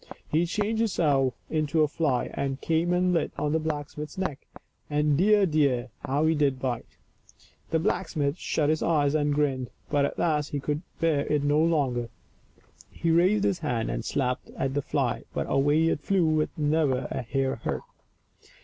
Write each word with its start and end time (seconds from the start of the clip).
He 0.31 0.47
changed 0.47 0.79
himself 0.79 1.35
into 1.47 1.83
a 1.83 1.87
fly, 1.87 2.31
and 2.33 2.59
came 2.59 2.91
and 2.91 3.13
lit 3.13 3.31
on 3.37 3.51
the 3.51 3.59
blacksmith's 3.59 4.17
neck, 4.17 4.47
and 4.89 5.15
dear, 5.15 5.45
dear, 5.45 5.89
how 6.03 6.25
he 6.25 6.33
did 6.33 6.57
bite! 6.59 6.97
The 7.69 7.77
blacksmith 7.77 8.35
shut 8.35 8.69
his 8.71 8.81
eyes 8.81 9.13
and 9.13 9.31
grinned, 9.31 9.69
but 9.91 10.05
at 10.05 10.17
last 10.17 10.49
he 10.49 10.59
could 10.59 10.81
bear 10.99 11.27
it 11.27 11.43
no 11.43 11.59
longer. 11.61 12.09
He 12.89 13.11
raised 13.11 13.43
his 13.43 13.59
hand 13.59 13.91
and 13.91 14.03
slapped 14.03 14.49
at 14.57 14.73
the 14.73 14.81
fly, 14.81 15.21
but 15.35 15.45
away 15.47 15.83
it 15.89 15.99
flew 15.99 16.25
with 16.25 16.49
never 16.57 17.07
a 17.11 17.21
hair 17.21 17.57
hurt. 17.57 17.83